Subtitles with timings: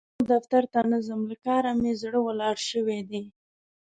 [0.15, 3.23] نور دفتر ته نه ځم؛ له کار مې زړه ولاړ شوی دی.